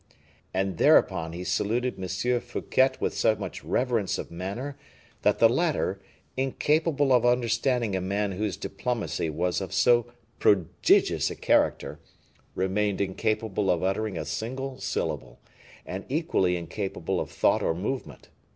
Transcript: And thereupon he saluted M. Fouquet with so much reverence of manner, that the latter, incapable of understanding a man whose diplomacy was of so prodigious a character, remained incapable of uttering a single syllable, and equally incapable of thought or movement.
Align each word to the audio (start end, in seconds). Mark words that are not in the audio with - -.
And 0.51 0.79
thereupon 0.79 1.33
he 1.33 1.43
saluted 1.43 1.93
M. 2.01 2.39
Fouquet 2.39 2.93
with 2.99 3.13
so 3.13 3.35
much 3.35 3.63
reverence 3.63 4.17
of 4.17 4.31
manner, 4.31 4.75
that 5.21 5.37
the 5.37 5.47
latter, 5.47 6.01
incapable 6.35 7.13
of 7.13 7.23
understanding 7.23 7.95
a 7.95 8.01
man 8.01 8.31
whose 8.31 8.57
diplomacy 8.57 9.29
was 9.29 9.61
of 9.61 9.71
so 9.71 10.07
prodigious 10.39 11.29
a 11.29 11.35
character, 11.35 11.99
remained 12.55 12.99
incapable 12.99 13.69
of 13.69 13.83
uttering 13.83 14.17
a 14.17 14.25
single 14.25 14.79
syllable, 14.79 15.39
and 15.85 16.05
equally 16.09 16.55
incapable 16.57 17.19
of 17.19 17.29
thought 17.29 17.61
or 17.61 17.75
movement. 17.75 18.29